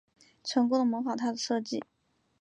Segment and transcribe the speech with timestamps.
[0.43, 1.83] 成功的模仿他的设计